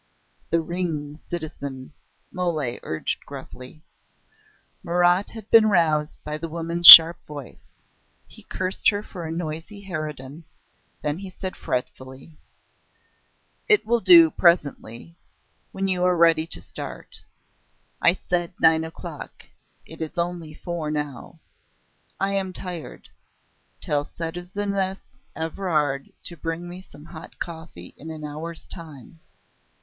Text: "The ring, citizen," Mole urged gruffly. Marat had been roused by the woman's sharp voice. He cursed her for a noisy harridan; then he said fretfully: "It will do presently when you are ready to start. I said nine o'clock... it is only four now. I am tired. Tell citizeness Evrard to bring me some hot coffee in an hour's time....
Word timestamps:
"The 0.49 0.61
ring, 0.61 1.19
citizen," 1.29 1.93
Mole 2.31 2.79
urged 2.81 3.23
gruffly. 3.27 3.83
Marat 4.81 5.29
had 5.29 5.47
been 5.51 5.69
roused 5.69 6.23
by 6.23 6.39
the 6.39 6.49
woman's 6.49 6.87
sharp 6.87 7.23
voice. 7.27 7.61
He 8.27 8.41
cursed 8.41 8.89
her 8.89 9.03
for 9.03 9.25
a 9.27 9.31
noisy 9.31 9.81
harridan; 9.83 10.45
then 11.03 11.19
he 11.19 11.29
said 11.29 11.55
fretfully: 11.55 12.39
"It 13.67 13.85
will 13.85 13.99
do 13.99 14.31
presently 14.31 15.19
when 15.71 15.87
you 15.87 16.03
are 16.03 16.17
ready 16.17 16.47
to 16.47 16.59
start. 16.59 17.21
I 18.01 18.13
said 18.13 18.55
nine 18.59 18.83
o'clock... 18.83 19.45
it 19.85 20.01
is 20.01 20.17
only 20.17 20.55
four 20.55 20.89
now. 20.89 21.41
I 22.19 22.33
am 22.33 22.53
tired. 22.53 23.09
Tell 23.81 24.05
citizeness 24.05 24.97
Evrard 25.35 26.11
to 26.23 26.35
bring 26.35 26.67
me 26.67 26.81
some 26.81 27.05
hot 27.05 27.37
coffee 27.37 27.93
in 27.97 28.09
an 28.09 28.23
hour's 28.25 28.67
time.... 28.67 29.19